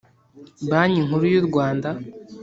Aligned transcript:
Banki 0.69 0.99
nkuru 1.05 1.23
y’urwanda 1.33 1.89